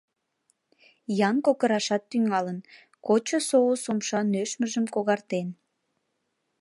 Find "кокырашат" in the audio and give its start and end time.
1.45-2.03